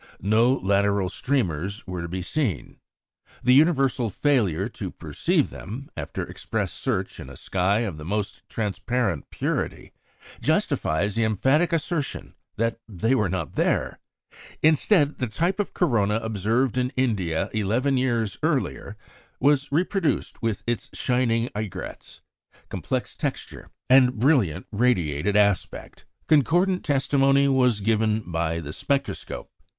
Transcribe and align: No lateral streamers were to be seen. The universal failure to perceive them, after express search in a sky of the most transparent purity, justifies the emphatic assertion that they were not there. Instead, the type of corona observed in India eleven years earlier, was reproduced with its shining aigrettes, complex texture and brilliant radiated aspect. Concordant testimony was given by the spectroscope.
No 0.23 0.53
lateral 0.55 1.09
streamers 1.09 1.85
were 1.85 2.01
to 2.01 2.07
be 2.07 2.23
seen. 2.23 2.77
The 3.43 3.53
universal 3.53 4.09
failure 4.09 4.67
to 4.67 4.89
perceive 4.89 5.51
them, 5.51 5.91
after 5.95 6.23
express 6.23 6.71
search 6.73 7.19
in 7.19 7.29
a 7.29 7.37
sky 7.37 7.81
of 7.81 7.99
the 7.99 8.03
most 8.03 8.41
transparent 8.49 9.29
purity, 9.29 9.93
justifies 10.41 11.13
the 11.13 11.23
emphatic 11.23 11.71
assertion 11.71 12.33
that 12.55 12.79
they 12.87 13.13
were 13.13 13.29
not 13.29 13.53
there. 13.53 13.99
Instead, 14.63 15.19
the 15.19 15.27
type 15.27 15.59
of 15.59 15.75
corona 15.75 16.15
observed 16.23 16.79
in 16.79 16.89
India 16.97 17.51
eleven 17.53 17.95
years 17.95 18.39
earlier, 18.41 18.97
was 19.39 19.71
reproduced 19.71 20.41
with 20.41 20.63
its 20.65 20.89
shining 20.97 21.47
aigrettes, 21.55 22.21
complex 22.69 23.13
texture 23.13 23.69
and 23.87 24.15
brilliant 24.17 24.65
radiated 24.71 25.35
aspect. 25.35 26.05
Concordant 26.27 26.83
testimony 26.83 27.47
was 27.47 27.81
given 27.81 28.21
by 28.31 28.57
the 28.59 28.73
spectroscope. 28.73 29.51